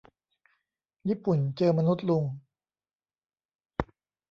[1.09, 2.23] ญี่ปุ่นเจอมนุษย์ลุง